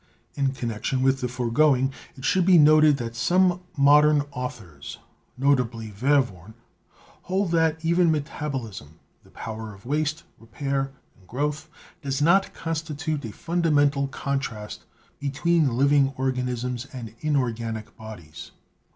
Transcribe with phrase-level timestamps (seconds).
[0.33, 4.97] In connection with the foregoing it should be noted that some modern authors,
[5.37, 6.55] notably Verworn,
[7.29, 11.69] hold that even metabolism (the power of waste, repair and growth)
[12.01, 14.85] does not constitute a fundamental contrast
[15.19, 18.49] between living organisms and inorganic bodies.